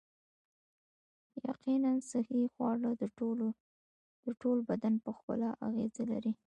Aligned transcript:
یقیناً 1.49 1.91
صحي 2.09 2.41
خواړه 2.53 2.91
د 4.25 4.29
ټول 4.41 4.57
بدن 4.69 4.93
په 5.03 5.09
ښکلا 5.17 5.51
اغیزه 5.67 6.03
لري 6.11 6.33